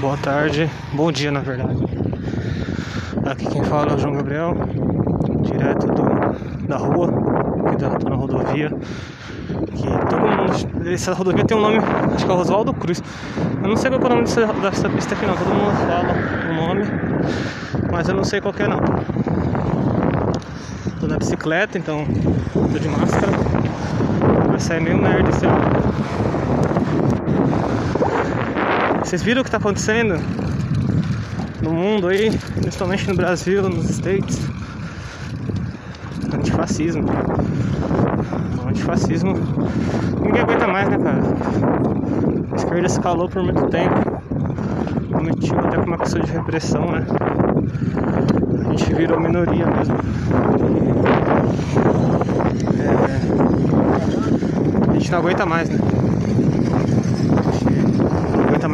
[0.00, 1.76] Boa tarde, bom dia na verdade.
[3.26, 4.54] Aqui quem fala é o João Gabriel,
[5.42, 7.12] direto do, da rua,
[7.68, 8.70] que tô na rodovia.
[9.76, 10.88] Que todo mundo.
[10.90, 11.76] Essa rodovia tem um nome,
[12.14, 13.02] acho que é Oswaldo Cruz.
[13.62, 16.14] Eu não sei qual é o nome dessa, dessa pista aqui não, todo mundo fala
[16.48, 16.84] o nome,
[17.92, 18.80] mas eu não sei qual é não.
[20.98, 22.06] Tô na bicicleta, então
[22.54, 23.32] tô de máscara.
[24.48, 25.44] Vai sair meio nerd esse.
[29.10, 30.14] Vocês viram o que está acontecendo
[31.60, 34.38] no mundo aí, principalmente no Brasil, nos States?
[36.32, 37.06] Antifascismo.
[38.68, 39.34] Antifascismo.
[40.22, 41.22] Ninguém aguenta mais, né, cara?
[42.52, 44.22] A esquerda se calou por muito tempo.
[45.12, 47.04] Cometiu até com uma questão de repressão, né?
[48.64, 49.96] A gente virou minoria mesmo.
[52.78, 53.20] É...
[54.88, 55.80] A gente não aguenta mais, né?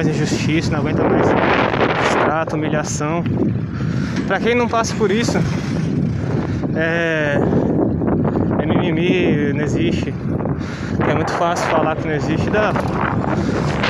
[0.00, 1.28] Mais injustiça, não aguenta mais
[2.24, 3.22] trato, humilhação.
[4.26, 5.36] Pra quem não passa por isso,
[6.74, 7.38] é,
[8.58, 10.14] é mimimi, não existe.
[11.06, 12.72] É muito fácil falar que não existe da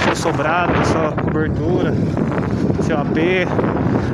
[0.02, 1.94] seu sobrado, da sua cobertura,
[2.82, 3.46] seu AP,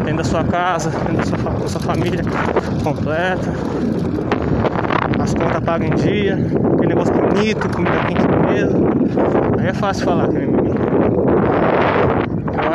[0.05, 2.23] dentro da sua casa, dentro da sua, da sua família
[2.85, 3.55] completa.
[5.19, 6.35] As contas pagam em dia,
[6.75, 8.87] aquele negócio bonito, comida quente mesmo.
[9.59, 10.67] Aí é fácil falar que é mimimi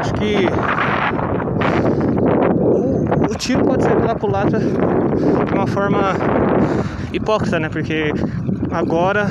[0.01, 0.47] acho que
[3.29, 6.13] o, tiro pode ser pela culatra de uma forma
[7.13, 7.69] hipócrita, né?
[7.69, 8.11] Porque
[8.71, 9.27] agora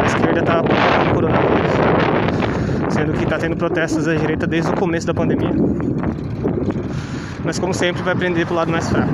[0.00, 1.72] a esquerda está apontando o coronavírus,
[2.94, 5.52] sendo que está tendo protestos da direita desde o começo da pandemia.
[7.44, 9.12] Mas como sempre vai prender pro lado mais fraco.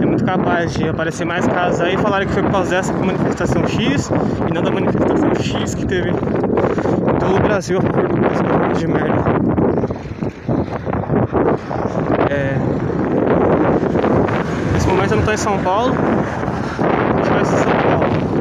[0.00, 2.92] É muito capaz de aparecer mais casos aí e falarem que foi por causa dessa
[2.92, 4.10] manifestação X
[4.48, 9.22] e não da manifestação X que teve todo o Brasil a favor do de merda.
[12.30, 12.56] É...
[14.72, 15.94] Nesse momento eu não estou em São Paulo,
[17.16, 18.32] gente vai ser São Paulo.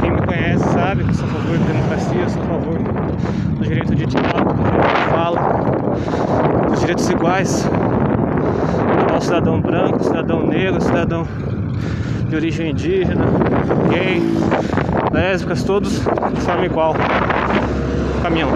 [0.00, 3.13] Quem me conhece sabe que eu sou a favor da democracia, sou a favor
[3.58, 5.40] do direito de diálogo, do direito de fala,
[6.68, 7.68] dos direitos iguais
[9.12, 11.26] ao cidadão branco, cidadão negro, cidadão
[12.28, 13.24] de origem indígena,
[13.90, 14.22] gay,
[15.12, 16.94] lésbicas, todos de forma igual.
[18.22, 18.50] Caminhão.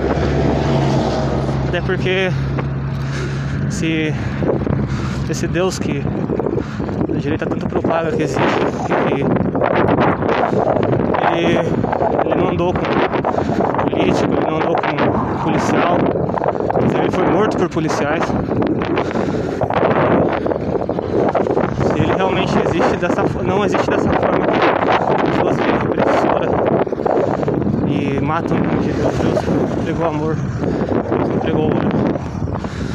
[1.69, 2.31] Até porque
[3.69, 4.13] se
[5.31, 6.03] esse Deus que
[7.15, 8.41] a direita tanto propaga que existe,
[9.07, 9.21] que
[11.37, 11.59] ele,
[12.25, 12.73] ele não andou
[13.99, 15.97] com político, ele não andou com policial,
[17.01, 18.23] ele foi morto por policiais.
[22.17, 24.59] realmente existe dessa não existe dessa forma que
[25.31, 26.49] pessoas vêm repressora
[27.87, 29.15] e matam de Deus.
[29.19, 29.39] Deus
[29.79, 31.89] entregou amor, Deus entregou ouro.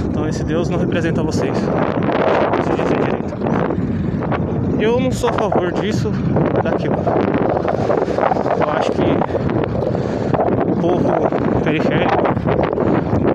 [0.06, 1.58] Então esse Deus não representa vocês.
[1.58, 3.34] Se dizem direito.
[4.82, 6.12] Eu não sou a favor disso
[6.62, 6.96] daquilo.
[8.60, 9.83] Eu acho que
[10.88, 12.18] o povo periférico,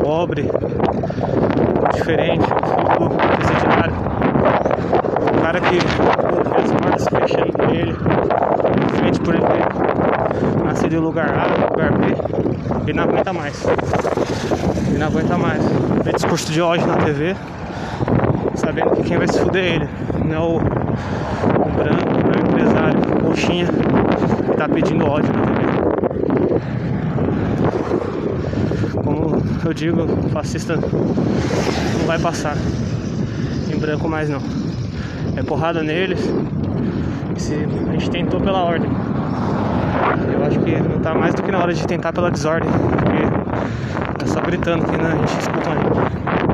[0.03, 0.51] pobre,
[1.95, 3.95] diferente, o povo presidiário,
[5.43, 7.95] cara que pô, as portas fechando pra ele,
[8.97, 12.15] frente por ele ter nascido em lugar A, lugar B,
[12.87, 13.65] ele não aguenta mais.
[14.89, 15.63] Ele não aguenta mais.
[16.05, 17.35] Vê discurso de ódio na TV,
[18.57, 19.89] sabendo que quem vai se fuder é ele,
[20.25, 25.89] não é o, o branco, o empresário, o coxinha, que tá pedindo ódio na TV.
[29.65, 32.57] Eu digo, fascista não vai passar
[33.73, 34.41] em branco mais não
[35.39, 36.21] é porrada neles.
[37.89, 38.91] A gente tentou pela ordem.
[40.33, 42.69] Eu acho que não tá mais do que na hora de tentar pela desordem.
[42.71, 46.48] Porque tá só gritando que né, a gente escuta a gente.